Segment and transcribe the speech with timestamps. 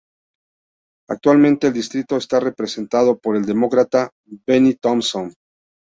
[1.09, 4.09] Actualmente el distrito está representado por el Demócrata
[4.47, 5.31] Bennie Thompson.